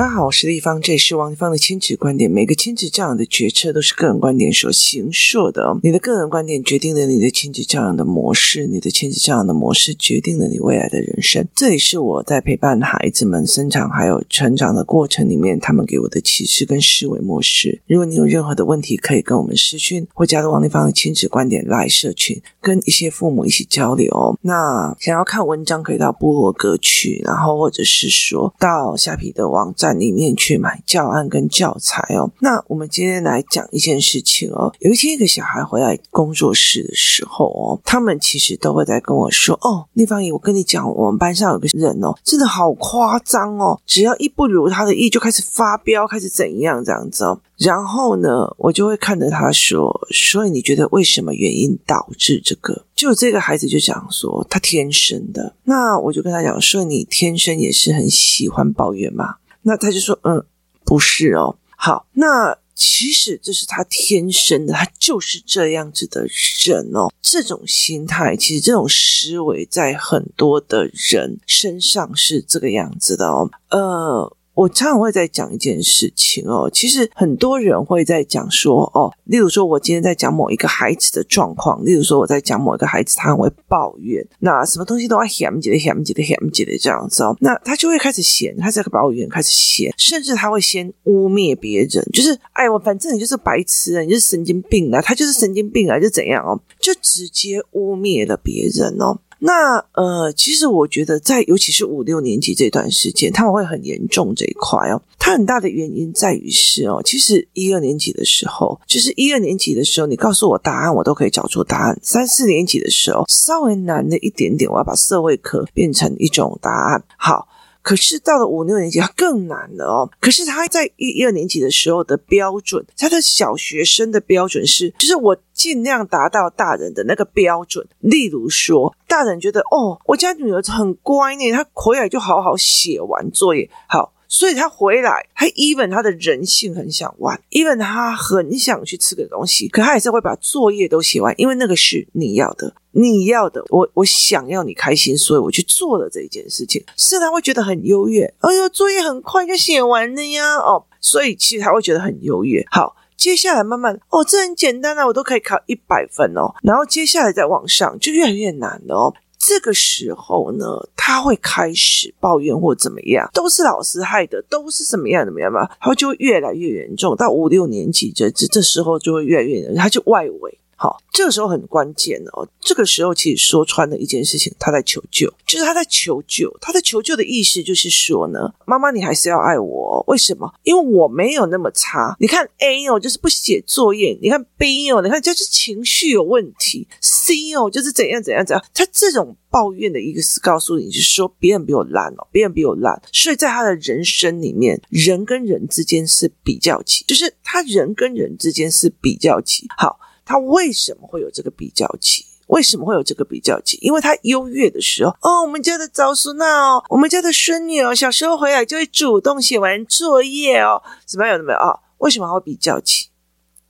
[0.00, 2.30] 大家好，我是丽芳，这里是王丽芳的亲子观点。
[2.30, 5.78] 每个亲子教养的决策都是个人观点所形塑的。
[5.82, 11.46] 你的个人观点决定了你的亲子教养的模式，你的亲子教养的模式决定了你未来的人生。
[11.54, 17.82] 这也是我在陪伴孩子们生长还有成长的过程里面，他们给我的启示跟思维模式。
[17.86, 24.38] 如果你有任何的问题，可以跟我们私讯或加入王丽芳的亲子观点 LINE 社群，跟一些父母一起交流。
[24.40, 32.30] 那想要看文章，可以到部落格去，然后或者是说到虾皮的网站里面去买教案跟教材哦。
[32.40, 34.72] 那我们今天来讲一件事情哦。
[34.80, 60.44] 有一天，一个小孩回来工作室的时候哦，他们其实都会在跟我说：“哦，丽芳姨，我跟你讲，我们班上有个人哦，真的好夸张哦，只要一不如他的意，就开始发飙，开始怎样这样子哦。”然后呢，我就会看着他说：“所以你觉得为什么原因导致这个？”就这个孩子就讲说：“他天生的。”那我就跟他讲说：“你天生也是很喜欢抱怨吗？”那他就说：“嗯，
[60.84, 66.26] 不是哦。”好，那其实这是他天生的，他就是这样子的
[66.64, 67.12] 人哦。
[67.22, 73.50] 这种心态，其实这种思维，在很多的人身上是这个样子的哦。
[73.70, 74.36] 呃。
[74.60, 99.18] 我常常会在讲一件事情哦，其实很多人会在讲说哦，例如说我今天在讲某一个孩子的状况，例如说我在讲某一个孩子，他很会抱怨，那什么东西都要嫌几的嫌几的嫌几的这样子哦，那他就会开始嫌，他这个抱怨开始嫌，甚至他会先污蔑别人，就是哎我反正你就是白痴啊，你就是神经病啊，他就是神经病啊，就怎样哦，就直接污蔑了别人哦。
[99.42, 105.02] 那呃，其实我觉得，在尤其是五六年级这段时间，他们会很严重这一块哦。
[105.18, 111.98] 它很大的原因在于是哦，其实一二年级的时候，就是一二年级的时候，你告诉我答案，我都可以找出答案。
[112.02, 117.02] 三四年级的时候，稍微难了一点点，我要把社会课变成一种答案。
[117.16, 117.48] 好。
[117.90, 120.08] 可是到了五六年级，他更难了哦。
[120.20, 127.84] 可是他在一一二年级的时候的标准，他的小学生的标准是，就是我尽量达到大人的那个标准。
[127.98, 134.12] 例如说，大人觉得哦，我家女儿很乖呢，她回来就好好写完作业，好。
[134.32, 148.32] 所以他回来，他 even 他的人性很想玩，even 他很想去吃个东西，可他也是会把作业都写完，因为那个是你要的，你要的，我我想要你开心，所以我去做了这一件事情，是他会觉得很优越。
[148.38, 152.64] 哎呦，作业很快就写完了呀，哦，所以其实他会觉得很优越。
[152.70, 159.14] 好，接下来慢慢，哦，这很简单啊，我都可以考一百分哦，然后接下来再往上就越来越难了哦。
[159.40, 167.16] 这个时候呢，他会开始抱怨或怎么样，都是老师害的，都是什么样怎么样嘛，他就越来越严重。
[167.16, 170.59] 到五六年级这这这时候就会越来越严重，他就外围。
[170.82, 172.48] 好，这个时候很关键哦。
[172.58, 176.50] 这个时候其实说穿了一件事情，他在求救，就是他在求救。
[176.58, 180.50] 他的求救的意思就是说呢，妈妈你还是要爱我，为什么？
[180.62, 182.16] 因为我没有那么差。
[182.18, 188.64] 你看 A 哦，就是不写作业；你看 B 哦，你看就是情绪有问题；C 哦，就是怎样怎样怎样。
[188.72, 192.98] 他这种抱怨的意思告诉你，就是说别人比我烂哦，别人比我烂。
[193.12, 199.66] 所以在他的人生里面，人跟人之间是比较级，就是他人跟人之间是比较级。
[199.76, 200.00] 好。
[200.30, 202.24] 他为什么会有这个比较期？
[202.46, 203.76] 为什么会有这个比较期？
[203.80, 211.76] 因为他优越的时候，哦，我们家的早孙娜哦，我们家的孙女哦，小时候回来就会主动写完作业哦，怎么有的没有啊？
[211.98, 213.08] 为什么会比较期？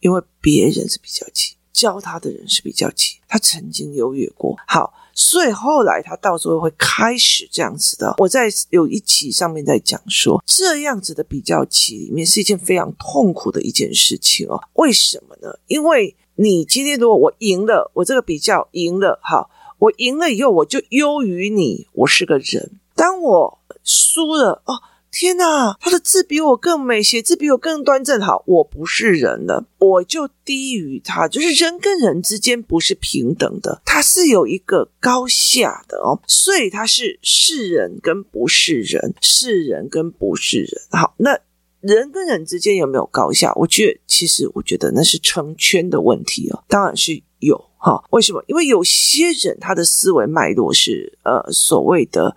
[0.01, 4.55] 因为别人是比较级，教他的人是比较级，他曾经优越过。
[4.67, 8.15] 好，所以后来他到时候会开始这样子的。
[8.19, 14.61] 我在有一期上面在讲说，这样子的比较期里面是一件非常痛苦的一件事情哦。
[14.75, 15.59] 为什么呢？
[15.67, 22.71] 因为你今天如果我赢了，我这个比较赢了，好，我赢了以后我就优于你，我是个人。
[22.95, 31.27] 当我输了，哦，天哪，他的字比我更美，写字比我更端正，好，我不是人了，我就低于他。
[31.27, 40.83] 就是人跟人之间不是平等的，他是有一个高下的哦，所以他是是人跟不是人，是人跟不是人。
[40.91, 41.39] 好，那。
[41.81, 43.55] 人跟人之间有没有高下？
[43.57, 46.63] 我觉得，其实我觉得那是成圈的问题哦。
[46.69, 48.05] 当然是有哈。
[48.11, 48.45] 为什么？
[48.49, 52.37] 因为有些人他的思维脉络是呃所谓的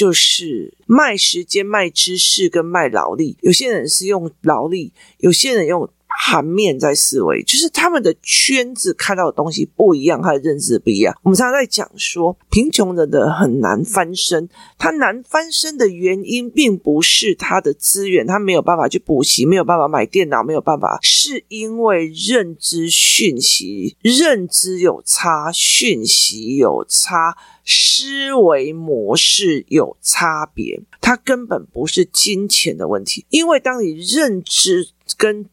[0.00, 3.36] 就是卖时间、卖知识跟卖劳力。
[3.42, 5.86] 有些人是用劳力，有些人用
[6.18, 11.14] 盘面在思维，就是他们的圈子看到的东西不一样，他的认知不一样。
[11.22, 14.48] 我们常常在讲说，贫穷人的很难翻身，
[14.78, 35.46] 他难翻身的原因，并不是他的资源，他没有办法去补习，没有办法买电脑，没有办法，是因为认知讯息、认知有差，讯息有差，思维模式有差别，它根本不是金钱的问题，因为当你认知跟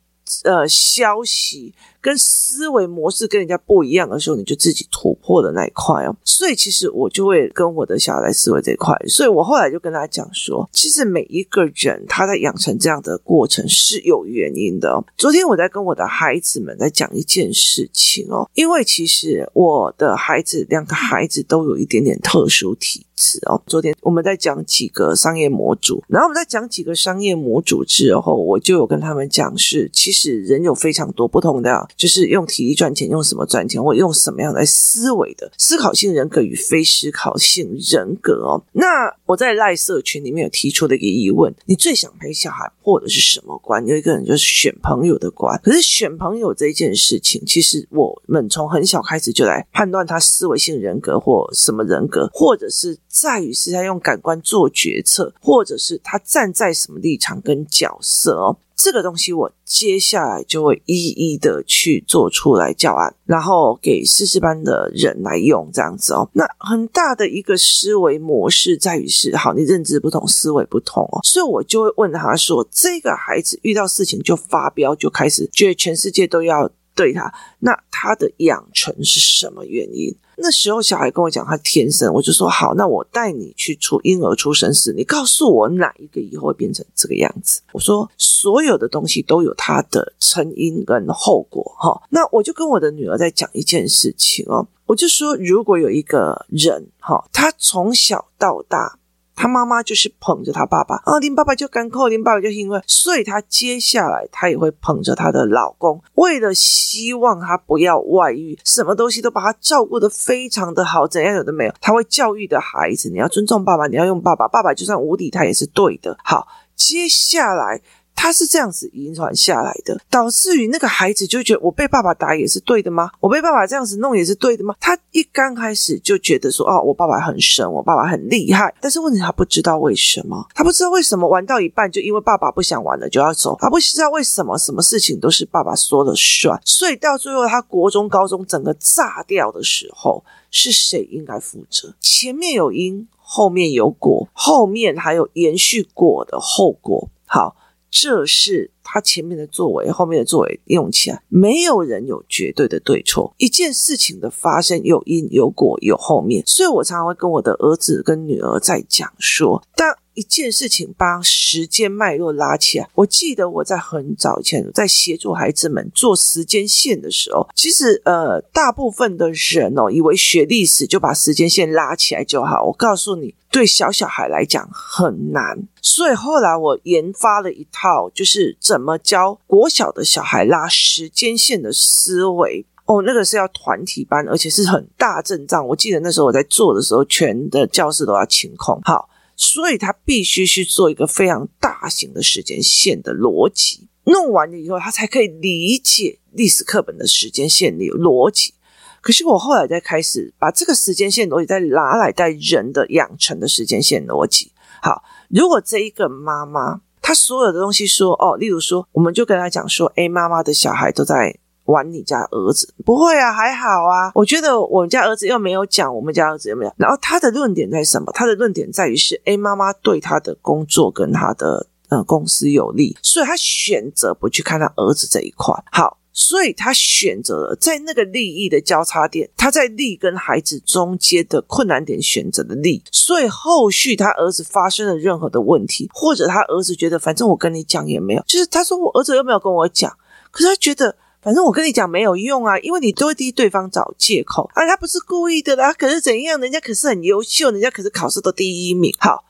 [0.43, 6.15] 呃，消息跟思维模式跟人家不一样的时候，你就自己突破的那一块哦。
[6.23, 8.95] 所以其实我就会跟我的小孩来思维这一块。
[9.07, 15.03] 所以我后来就跟他讲说，其实每一个人他在养成这样的过程是有原因的。
[15.17, 23.61] 昨天我在跟我的孩子们在讲一件事情哦，因为其实我的孩子两个孩子都有一点点特殊体质哦。
[23.67, 30.37] 昨天我们在讲几个商业模组，然后我们在讲几个商业模组之后，我就有跟他们讲是其实。
[30.37, 38.63] 人有非常多不同的，就是用体力赚钱，用什么赚钱，或用什么样来思维的思考性人格与非思考性人格哦。
[38.73, 38.85] 那
[39.25, 43.85] 我在赖社群里面有提出的一个疑问：你最想陪小孩获得是什么关？
[43.87, 58.57] 有一个人就是选朋友的关，可是选朋友这件事情，其实我们从很小开始就来判断他思维性人格或什么人格，或者是在于是他用感官做决策，或者是他站在什么立场跟角色哦。
[58.75, 66.29] 这个东西我接下来就会一一的去做出来教案，然后给四四班的人来用这样子哦。
[66.33, 80.13] 那很大的一个思维模式在于是，好，你认知不同，思维不同哦，所以我就会问他说：这个孩子遇到事情就发飙，就开始觉得全世界都要对他，那他的养成是什么原因？
[80.35, 87.61] 那时候小孩跟我讲他天生，我就说好，那我带你去出婴儿出生时，你告诉我哪一个以后会变成这个样子。
[87.71, 92.01] 我说所有的东西都有它的成因跟后果哈。
[92.09, 98.97] 那我就跟我的女儿在讲一件事情哦，我就说如果有一个人哈，他从小到大。
[99.37, 116.17] 他妈妈就是捧着他爸爸啊，林爸爸就干扣，林爸爸就是因为，所以他接下来他也会捧着他的老公，为了希望他不要外遇，什么东西都把他照顾得非常的好，怎样有的没有，他会教育的孩子，你要尊重爸爸，你要用爸爸，爸爸就算无理，他也是对的。
[116.23, 117.81] 好，接下来。
[118.19, 123.11] 他是这样子遗传下来的，导致于那个孩子就觉得我被爸爸打也是对的吗？
[123.19, 124.75] 我被爸爸这样子弄也是对的吗？
[124.79, 128.73] 他一刚开始就觉得说，哦，我爸爸很神，我爸爸很厉害。
[128.81, 136.59] 但是问题他不知道为什么，他不知道为什么玩到一半就因为爸爸不想玩了就要走，他不知道为什么什么事情都是爸爸说了算。
[136.65, 141.93] 所以到最后他国中、高中整个炸掉的时候，是谁应该负责？
[141.99, 147.07] 前面有因，后面有果，后面还有延续果的后果。
[147.27, 147.55] 好。
[147.89, 153.33] 这是他前面的作为，后面的作为用起来，没有人有绝对的对错。
[153.37, 159.87] 一件事情的发生有因有果有后面，所以我常常会跟我的儿子跟女儿在讲说，当
[160.17, 172.65] 一件事情把时间脉络拉起来，我记得我在很早以前在协助孩子们做时间线的时候，其实呃，大部分的人哦，以为学历史就把时间线拉起来就好。
[172.65, 175.67] 我告诉你，对小小孩来讲很难。
[175.83, 182.65] 所以后来我研发了一套，就是怎么教国小的小孩拉时间线的思维。
[182.85, 185.67] 哦，那个是要团体班，而且是很大阵仗。
[185.67, 188.81] 我记得那时候我在做的时候，全的教室都要清空。
[188.83, 189.07] 好。
[189.37, 198.55] 所以他必须去做一个非常大型的时间线的逻辑，弄完了以后，他才可以理解历史课本的时间线的逻辑。
[198.99, 204.51] 可是我后来再开始把这个时间线逻辑再拿来带人的养成的时间线逻辑。
[204.81, 211.37] 好，如果这一个妈妈，她所有的东西说哦，例如说，我们就跟她讲说，诶，妈妈的小孩都在。
[211.67, 214.11] 玩你家儿子不会啊，还好啊。
[214.15, 216.73] 我觉得我们家儿子又没有讲，我们家儿子有没有。
[216.77, 218.11] 然后他的论点在什么？
[218.13, 225.53] 他的论点在于是，诶，妈妈对他的工作跟他的呃公司有利，所以他选择不去看他儿子这一块。
[225.71, 232.81] 好，所以他选择了在那个利益的交叉点，他在利跟孩子中间的困难点选择的利。
[232.91, 239.91] 所以后续他儿子发生了任何的问题，或者他儿子觉得反正我跟你讲也没有，就是他说我儿子又没有跟我讲，
[240.31, 240.95] 可是他觉得。
[241.27, 246.39] 反正我跟你讲没有用啊，因为你都会替对方找借口啊，他不是故意的啦，可是怎样？
[246.39, 248.95] 人家可是很优秀，人家可是考试都第一名。
[248.97, 249.25] 好，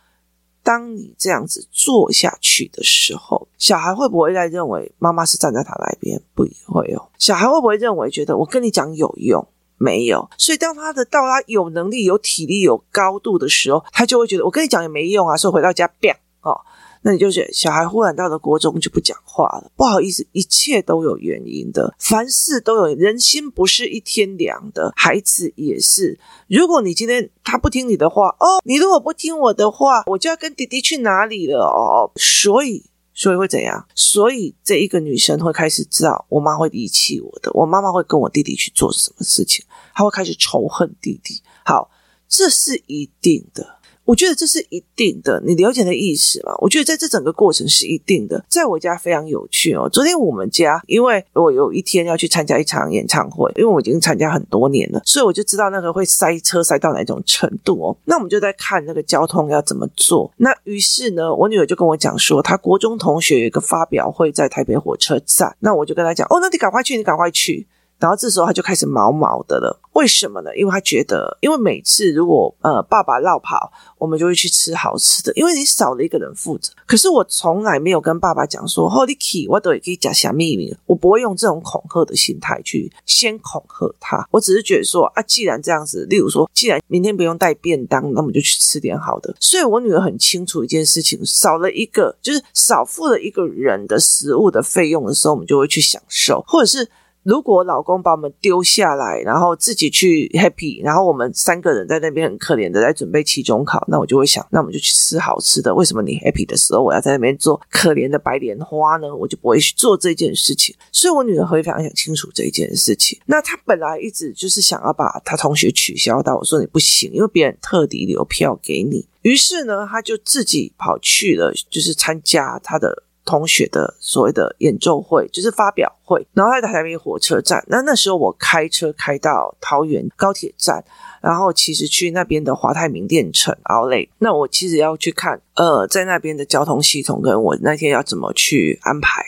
[0.62, 6.22] 当你这样子做下去的时候，小孩会不会再认为妈妈是站在他那边？
[6.36, 7.10] 不会哦。
[7.18, 9.48] 小孩会不会认为觉得我跟你讲有用？
[9.80, 10.30] 没有。
[10.38, 15.36] 所以当他的到他有能力、有体力、有高度的时候，他就会觉得我跟你讲也没用啊。
[15.36, 16.62] 所以回到家，啪哦。
[17.02, 26.20] 那你就觉小孩忽然到了国中就不讲话了，不好意思，一切都有原因的，凡事都有，人心不是一天凉的，孩子也是。
[26.48, 32.86] 如果你今天他不听你的话，哦，你如果不听我的话，我就要跟弟弟去哪里了哦，所以。
[33.20, 33.84] 所以会怎样？
[33.96, 41.42] 所以这一个女生会开始知道，我妈会遗弃我的，我妈妈会跟我弟弟去做什么事情，她会开始仇恨弟弟。
[41.66, 41.90] 好，
[42.30, 43.77] 这是一定的。
[44.08, 46.56] 我觉得这是一定的，你了解的意思吗？
[46.60, 48.42] 我觉得在这整个过程是一定的。
[48.48, 49.90] 在我家非常有趣哦。
[49.92, 57.98] 昨天我们家，因为我有一天要去参加一场演唱会，因为我已经参加很多年了，所以我就知道那个会塞车塞到哪种程度哦。
[58.06, 60.32] 那我们就在看那个交通要怎么做。
[60.38, 67.68] 那于是呢，我女儿就跟我讲说，她国中同学有一个发表会在台北火车站，那我就跟她讲，哦，那你赶快去，你赶快去。
[68.00, 70.56] 然后这时候他就开始毛毛的了，为什么呢？
[70.56, 76.72] 因为他觉得，因为每次如果呃爸爸落跑，我们就会去吃好吃的，因为你少了一个人负责。
[76.86, 84.28] 可是我从来没有跟爸爸讲说，Holy key，我都可以讲下秘密，我不会用这种恐吓的心态去先恐吓他。
[84.30, 89.36] 我只是觉得说啊，既然这样子，例如说，既然明天不用带便当，那我们就去吃点好的。
[89.40, 96.88] 所以我女儿很清楚一件事情，少了一个，就是少付了一个人的食物的费用的时候，我们就会去享受，或者是。
[97.28, 105.76] 如果老公把我们丢下来，然后自己去 happy，然后我们三个人在那边很可怜的在准备期中考，那我就会想，那我们就去吃好吃的。
[105.76, 109.14] 为什么你 happy 的时候，我要在那边做可怜的白莲花呢？
[109.14, 110.74] 我就不会去做这件事情。
[110.94, 113.20] 所以我女儿会非常想清楚这一件事情。
[113.26, 119.06] 那她本来一直就是想要把她同学取消到，我说你不行，因为别人特地留票给你。
[119.24, 123.04] 于是呢，她就自己跑去了，就是参加她的。
[123.28, 127.62] 同学的所谓的演奏会就是发表会，然后他在台北火车站。
[127.68, 130.82] 那那时候我开车开到桃园高铁站，
[131.22, 134.08] 然后其实去那边的华泰名店城奥莱。
[134.20, 139.22] 那我其实要去看，呃，在那边的交通系统跟我那天要怎么去安排。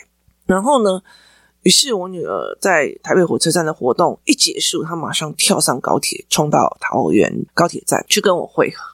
[0.46, 1.02] 然后呢，
[1.62, 8.89] 于是我女儿在台北火车站的活动一结束，她马上跳上高铁，冲到桃园高铁站去跟我会合。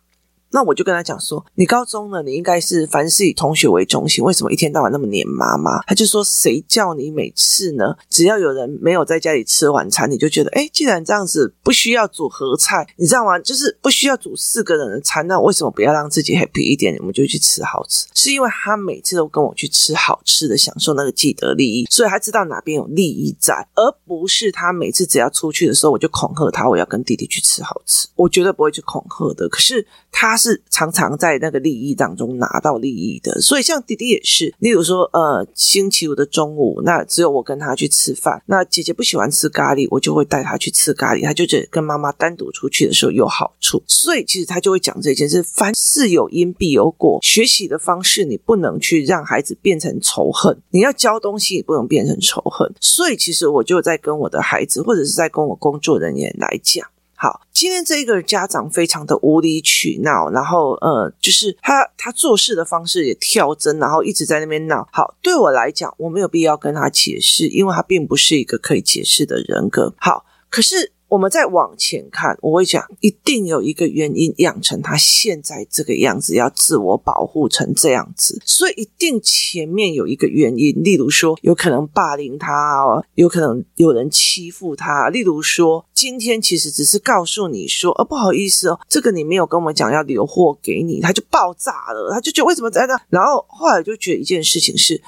[0.56, 5.82] 那我就跟他讲说，你高中呢，你应该是凡事以同学为中心，为什么一天到晚那么黏妈妈？
[5.82, 13.38] 他就说，谁叫你每次呢，只要有人没有在家里吃晚餐，你就觉得，哎，既然这样子不需要煮合菜，你知道吗？
[13.40, 16.96] 就是不需要煮四个人的餐，那为什么不要让自己 happy 一点？
[17.00, 29.46] 我们就去吃好吃，是因为他每次都跟我去吃好吃的，享受那个既得利益，所以他知道哪边有利益在，而不是他每次只要出去的时候，我就恐吓他，我要跟弟弟去吃好吃，我绝对不会去恐吓的。
[29.50, 30.34] 可是他。
[30.46, 34.54] 是常常在那个利益当中拿到利益的，所以像弟弟也是。
[34.58, 38.42] 例如说，呃，星期五的中午，那只有我跟他去吃饭。
[38.46, 41.24] 那姐姐不喜欢吃咖喱，我就会带他去吃咖喱。
[41.24, 47.18] 他就觉得跟妈妈单独出去的时候有好处，所以其实他就会讲这件事：凡事有因必有果。
[47.22, 50.56] 学习的方式，你不能去让孩子变成仇恨。
[50.70, 52.72] 你要教东西，也不能变成仇恨。
[52.80, 56.86] 所以，其实我就在跟我的孩子，或者是在跟我工作人员来讲。
[57.16, 64.86] 好，今天这一个家长非常的无理取闹，然后呃，就是他他做事的方式也跳针，然后一直在那边闹。
[64.92, 69.94] 好，对我来讲，我没有必要跟他解释，因为他并不是一个可以解释的人格。
[69.98, 70.92] 好，可是。
[71.16, 95.00] 我们再往前看，我会讲，一定有一个原因养成他现在这个样子，要自我保护成这样子，所以一定前面有一个原因，例如说有可能霸凌他，有可能有人欺负他，例如说今天其实只是告诉你说，哦，不好意思哦，这个你没有跟我们讲要留货给你，他就爆炸了，他就觉得为什么在那，然后后来就觉得一件事情是，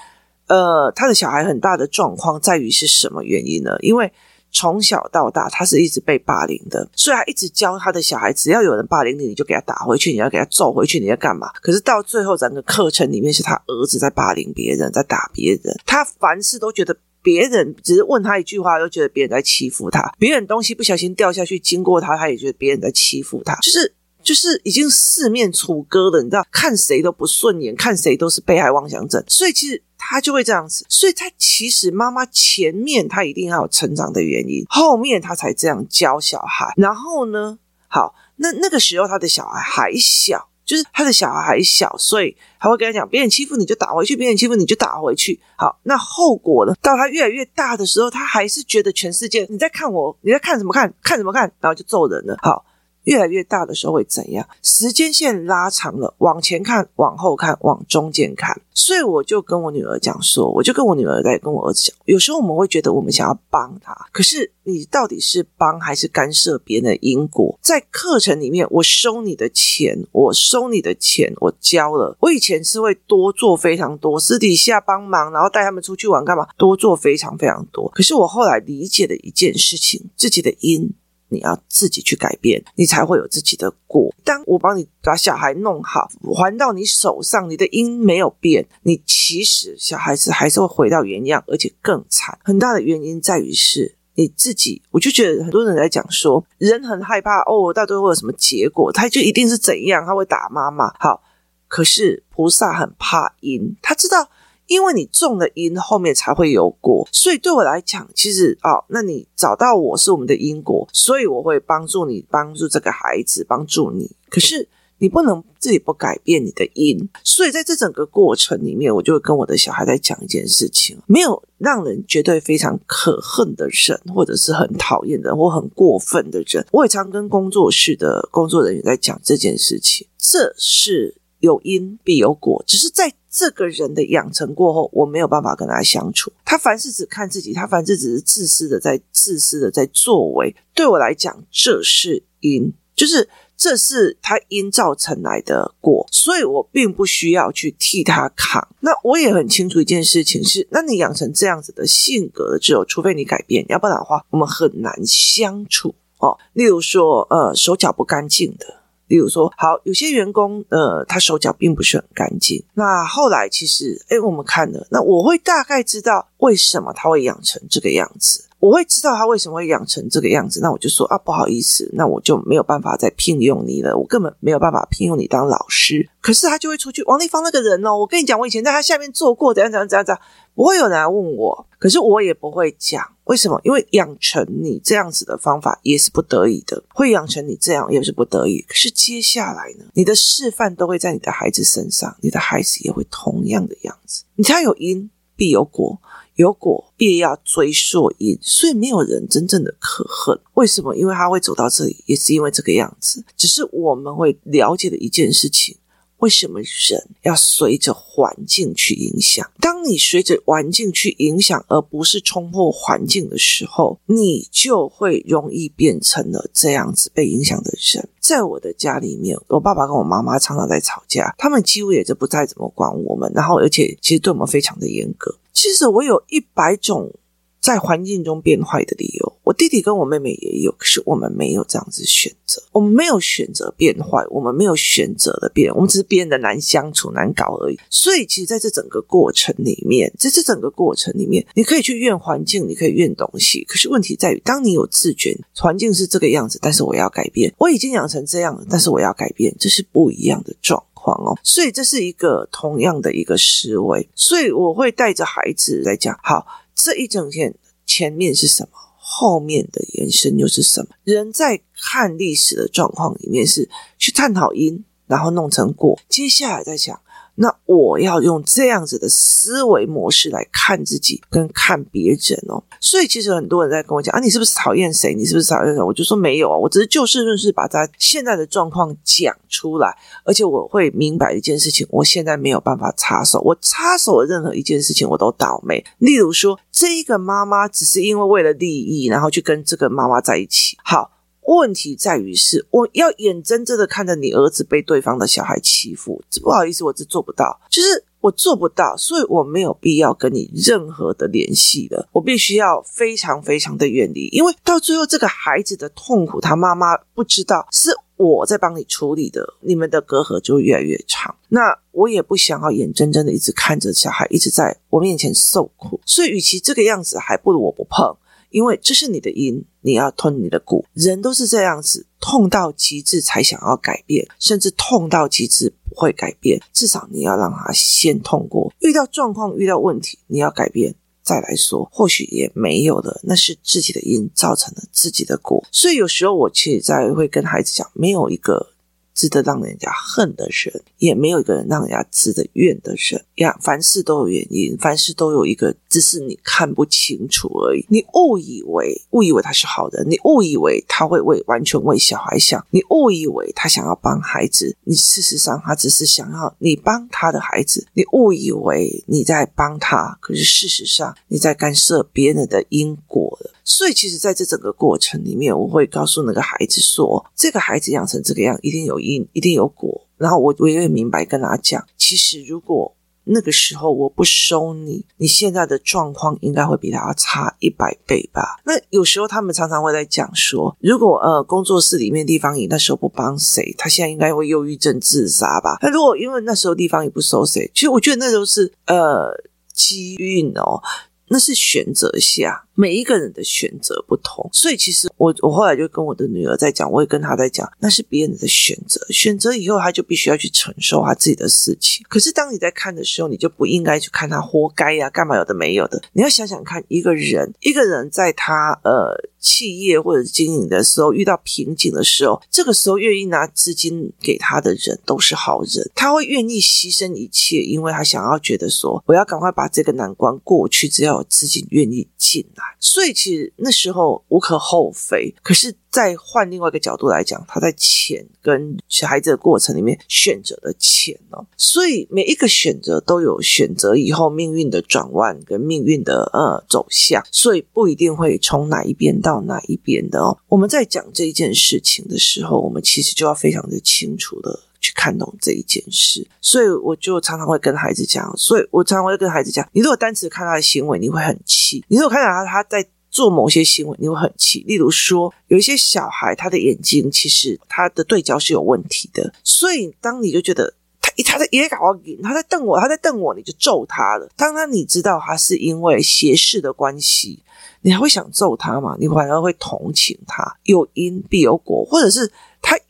[0.47, 3.77] 呃，他的小孩很大的状况在于是什么原因呢？
[3.81, 4.11] 因为。
[4.51, 11.49] 从小到大，他是一直被霸凌的，所以他一直教他的小孩，只要有人霸凌你，你就给他打回去，你要给他揍回去，你要干嘛？
[11.61, 15.75] 可是到最后，整个课程里面是他儿子在霸凌别人，在打别人。
[15.85, 20.13] 他凡事都觉得别人只是问他一句话，都觉得别人在欺负他。
[20.19, 23.55] 别人东西不小心掉下去，经过他，他也觉得别人在欺负他。
[23.57, 29.23] 就是就是已经四面楚歌了，你知道，看谁都不顺眼，看谁都是被害妄想症。
[29.29, 29.83] 所以其实。
[29.99, 36.73] 他就会这样子，所以他其实妈妈前面他一定要有成长的原因，后面他才这样教小孩。
[36.77, 45.39] 然后呢，好，那那个时候他的小孩还小，就是他的小孩还小，所以他会跟他讲：别人欺负你就打回去，别人欺负你就打回去。
[45.57, 46.73] 好，那后果呢？
[46.81, 50.95] 到他越来越大的时候，他还是觉得全世界你在看我，你在看什么看？
[51.03, 51.43] 看什么看？
[51.61, 52.39] 然后就揍人了。
[52.41, 52.65] 好。
[53.09, 54.47] 越来越大的时候会怎样？
[54.63, 58.61] 时间线拉长了，往前看，往后看，往中间看。
[58.75, 67.59] 所以我就跟我女儿讲说，我就跟我女儿在跟我儿子讲，有时候我们会觉得我们想要帮他，可是你到底是帮还是干涉别人的因果？
[67.63, 72.15] 在课程里面，我收你的钱，我收你的钱，我交了。
[72.21, 77.91] 我以前是会多做非常多，私底下帮忙，然后带他们出去玩干嘛，多做非常非常多。
[77.95, 80.93] 可是我后来理解了一件事情，自己的因。
[81.31, 84.15] 你要自己去改变，你才会有自己的果。
[84.25, 92.39] 当我帮你把小孩弄好，还到你手上，你的因没有变，你其实小孩子还是会回到原样，而且更惨。
[92.43, 94.83] 很大的原因在于是你自己。
[94.91, 100.93] 我就觉得很多人在讲说，人很害怕哦，到最后会有什么结果，他就一定是怎样，他会打妈妈。
[100.99, 101.23] 好，
[101.67, 104.31] 可是菩萨很怕因，他知道。
[104.69, 114.11] 因为你种了因，后面才会有果，所以对我来讲，其实哦，那你找到我是我们的因果，所以我会帮助你，帮助这个孩子，帮助你。
[114.29, 126.67] 可是你不能自己不改变你的因，所以在这整个过程里面，我就会跟我的小孩在讲一件事情：没有让人绝对非常可恨的人，或者是很讨厌的人，或很过分的人。
[126.73, 131.15] 我也常跟工作室的工作人员在讲这件事情，这是。
[131.41, 136.33] 有因必有果，只是在这个人的养成过后，我没有办法跟他相处。
[136.45, 140.55] 他凡事只看自己，他凡事只是自私的在自私的在作为。
[140.75, 148.67] 对我来讲，这是因，就是这是他因造成来的果，所以我并不需要去替他扛。
[148.81, 156.37] 那我也很清楚一件事情是，那你养成这样子的性格的，只有除非你改变，要不然的话，我们很难相处哦。
[156.55, 158.78] 例如说，呃，手脚不干净的。
[159.09, 162.63] 例如说，好，有些员工，呃，他手脚并不是很干净。
[162.75, 168.45] 那后来其实，诶，我们看了，那我会大概知道为什么他会养成这个样子。
[168.61, 170.61] 我会知道他为什么会养成这个样子。
[170.61, 173.97] 那我就说啊，不好意思，那我就没有办法再聘用你了。
[173.97, 176.09] 我根本没有办法聘用你当老师。
[176.21, 180.21] 可是他就会出去，王立芳那个人哦，我跟你讲，我以前在他下面做过，怎样怎样怎样怎样。
[180.57, 183.01] 不会有人来问我，可是我也不会讲。
[183.29, 183.61] 为什么？
[183.63, 188.63] 因为养成你这样子的方法也是不得已的，会养成你这样也是不得已。
[188.63, 194.25] 可是接下来呢，你的示范都会在你的孩子身上，你的孩子也会同样的样子。
[194.37, 196.01] 你才有因必有果，
[196.37, 200.41] 有果必要追溯因，所以没有人真正的可恨。
[200.55, 200.97] 为什么？
[200.97, 203.23] 因为他会走到这里，也是因为这个样子。
[203.37, 205.77] 只是我们会了解的一件事情。
[206.19, 209.51] 为什么人要随着环境去影响？
[209.61, 218.09] 当你随着环境去影响，而不是冲破环境的时候，你就会容易变成了这样子被影响的人。
[218.21, 225.37] 在我的家里面，我爸爸跟我妈妈常常在吵架，他们几乎也就不再怎么管我们，然后而且其实对我们非常的严格。
[225.53, 227.13] 其实我有一百种。
[227.61, 237.79] 在环境中变坏的理由，我弟弟跟我妹妹也有，可是我们没有这样子选择，我们没有选择变坏，我们没有选择的变，我们只是变得难相处、难搞而已。
[237.91, 251.37] 所以，其实在这整个过程里面，在这整个过程里面，你可以去怨环境，你可以怨东西，可是问题在于，当你有自觉，环境是这个样子，但是我要改变，我已经养成这样了，但是我要改变，这是不一样的状况哦。
[251.43, 256.47] 所以，这是一个同样的一个思维，所以我会带着孩子来讲，好。
[256.79, 257.53] 这一整天
[257.85, 258.79] 前面是什么？
[258.97, 260.95] 后面的延伸又是什么？
[261.03, 267.01] 人在看历史的状况里面是去探讨因，然后弄成果，接下来再想。
[267.41, 275.15] 那我要用这样子的思维模式来看自己跟看别人哦，所以其实很多人在跟我讲啊，你是不是讨厌谁？
[275.15, 275.81] 你是不是讨厌谁？
[275.81, 285.85] 我就说没有啊，我只是就事论事把他现在的状况讲出来，而且我会明白一件事情，我现在没有办法插手，我插手的任何一件事情我都倒霉。
[285.99, 291.18] 例如说，这一个妈妈只是因为为了利益，然后去跟这个妈妈在一起，好。
[291.57, 311.35] 问题在于是，我要眼睁睁的看着你儿子被对方的小孩欺负，不好意思，我这做不到，就是我做不到，所以我没有必要跟你任何的联系了，我必须要非常非常的远离，因为到最后这个孩子的痛苦，他妈妈不知道是我在帮你处理的，你们的隔阂就越来越长。
[311.49, 311.61] 那
[311.93, 318.15] 我也不想要眼睁睁的一直看着小孩一直在我面前受苦，所以与其这个样子，还不如我不碰。
[318.51, 320.85] 因为这是你的因，你要吞你的果。
[320.95, 326.61] 人都是这样子，痛到极致才想要改变，甚至痛到极致不会改变。
[326.73, 331.89] 至少你要让他先痛过，遇到状况、遇到问题，你要改变再来说。
[331.93, 335.65] 或许也没有了，那是自己的因造成了自己的果。
[335.71, 338.71] 所以有时候我其实在会跟孩子讲，没有一个
[339.19, 343.59] 值得让人家恨的人，也没有一个人让人家值得怨的人呀。
[343.61, 347.85] 凡事都有原因，凡事都有一个，只是你看不清楚而已。
[347.89, 357.85] 你误以为误以为他是好人，你误以为他会为完全为小孩想，你误以为他想要帮孩子，你事实上他只是想要你帮他的孩子。
[357.95, 363.28] 你误以为你在帮他，可是事实上你在干涉别人的因果。
[363.71, 378.59] 所以，其实在这整个过程里面，我会告诉那个孩子说：“这个孩子养成这个样，一定有因，一定有果。”然后我我也明白跟他讲，其实如果那个时候我不收你，你现在的状况应该会比他差一百倍吧？
[378.65, 385.77] 那有时候他们常常会在讲说，如果呃工作室里面地方姨那时候不帮谁，他现在应该会忧郁症自杀吧？
[385.83, 389.31] 那如果因为那时候地方姨不收谁，其实我觉得那都是呃
[389.75, 390.83] 机运哦。
[391.31, 402.07] 那是选择下，每一个人的选择不同，所以其实我我后来就跟我的女儿在讲，我也跟她在讲，那是别人的选择，选择以后他就必须要去承受他自己的事情。
[402.09, 409.29] 可是当你在看的时候，你就不应该去看他活该呀，干嘛有的没有的，你要想想看，一个人一个人在他呃。
[409.41, 425.35] 企业或者经营的时候遇到瓶颈的时候，这个时候愿意拿资金给他的人都是好人，他会愿意牺牲一切，因为他想要觉得说，我要赶快把这个难关过去，只要有资金愿意进来，所以其实那时候无可厚非。
[425.43, 425.75] 可是。
[425.91, 440.39] 再换另外一个角度来讲，他在钱跟小孩子的过程里面选择的钱哦，所以每一个选择都有选择以后命运的转弯跟命运的呃走向，所以不一定会从哪一边到哪一边的哦。
[440.49, 452.89] 我们在讲这一件事情的时候，我们其实就要非常的清楚的去看懂这一件事，所以我就常常会跟孩子讲，所以我常常会跟孩子讲，你如果单纯看他的行为，你会很气；你如果看到他他在。
[453.11, 454.63] 做某些行为，你会很气。
[454.69, 464.29] 例如说，有一些小孩，他的眼睛其实他的对焦是有问题的，所以当你就觉得他他在也搞我，他在瞪我，他在瞪我，你就揍他了。
[464.37, 467.43] 当他你知道他是因为斜视的关系，
[467.81, 468.95] 你还会想揍他吗？
[469.01, 470.59] 你反而会同情他。
[470.65, 472.31] 有因必有果，或者是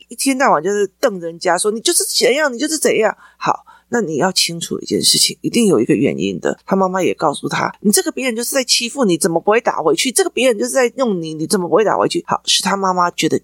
[0.09, 3.17] 一天到晚就是瞪人家，说你就是怎样，你就是怎样。
[3.37, 3.65] 好。
[3.91, 6.59] 那你要清楚一件事情，一定有一个原因的。
[6.63, 10.11] 他妈妈也告诉他，你这个别人就是在欺负你，怎么不会打回去？
[10.11, 12.23] 这个别人就是在用你，你怎么不会打回去？
[12.27, 13.41] 好，是他妈妈觉得，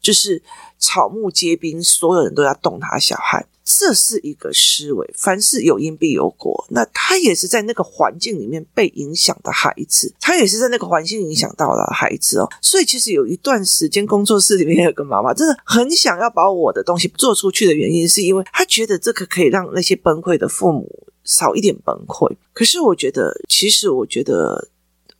[0.00, 0.40] 就是
[0.78, 3.44] 草木皆兵，所有人都要动他小孩。
[3.78, 6.66] 这是一个思维，凡事有因必有果。
[6.70, 12.48] 那他也是在那个环境里面被影响的孩子，他也是在那个环境影响到了孩子哦。
[12.62, 22.34] 所以其实有一段时间，工作室里面有个妈妈真的很想要把我的东西做出去的原因，是因为她觉得这个可以让那些崩溃的父母少一点崩溃。
[22.54, 24.68] 可是我觉得，其实我觉得。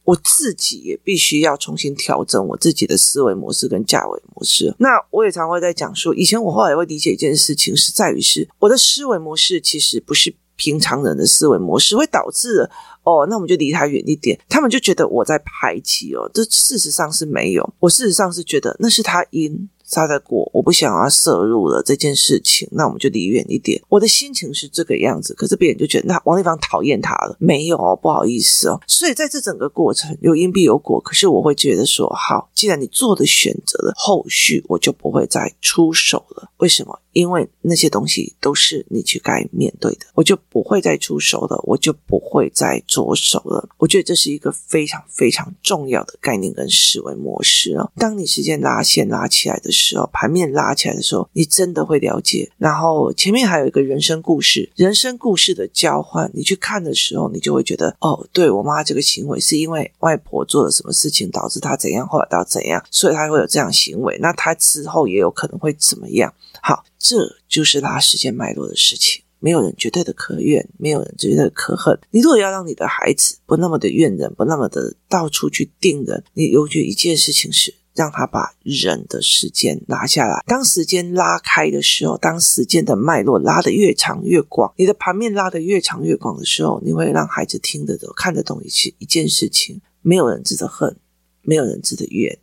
[0.07, 4.75] 我自己也必须要重新调整我自己的思维模式跟价位模式。
[4.79, 12.71] 那我也常会在讲说，以前我后来会理解一件事情，是在于是我的思维模式其实不是平常人的思维模式，会导致
[13.03, 14.38] 哦，那我们就离他远一点。
[14.49, 17.75] 他们就觉得我在排挤哦，这事实上是没有。
[17.81, 19.69] 我事实上是觉得那是他因。
[19.90, 23.81] 他在过，我不想要摄入了这件事情，那我们就离远一点。
[23.88, 28.81] 我的心情是这个样子，可是别人就觉得那王丽芳讨厌他了，没有哦，不好意思哦。
[28.87, 36.51] 所以在这整个过程有因必有果，可是我会觉得说，好，既然你做的选择了，后续我就不会再出手了。
[36.59, 36.99] 为什么？
[37.12, 43.66] 因为那些东西都是你去该面对的，我就不会再出手了，我就不会再着手了。
[43.79, 47.90] 我觉得这是一个非常非常重要的概念跟思维模式哦。
[47.96, 52.51] 当你时间拉线拉起来的时候，盘面拉起来的时候，你真的会了解。
[52.59, 64.19] 然后前面还有一个人生故事，人生故事的交换，你去看的时候，你就会觉得哦，对，我妈这个行为是因为外婆做了什么事情导致她怎样，后来到怎样，所以她会有这样行为。
[64.21, 66.35] 那她之后也有可能会怎么样？
[66.61, 66.85] 好。
[66.99, 71.97] 这就是拉时间脉络的事情，没有人绝对的可怨，没有人绝对的可恨。
[72.11, 80.45] 你如果要让你的孩子不那么的怨人，不那么的到处去定人，你有觉一件事情是让他把人的时间拉下来。
[80.47, 89.81] 当时间拉开的时候，当时间的脉络拉得越长越广，你的盘面拉得越长越广的时候，你会让孩子听得懂、看得懂一些一件事情。
[90.03, 90.97] 没有人值得恨，
[91.43, 92.39] 没有人值得怨，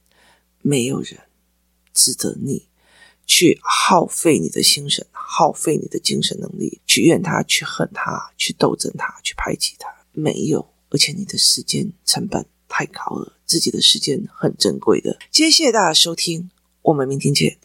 [0.61, 1.17] 没有人
[1.93, 2.67] 值得你。
[3.25, 10.67] 去耗费你的心神，耗费你的精神能力，去怨他，去恨他，去斗争他，去排挤他，没有。
[10.89, 15.15] 而且你的时间成本太高了，自己的时间很珍贵的。
[15.29, 16.49] 今天谢谢大家收听，
[16.81, 17.55] 我们明天见。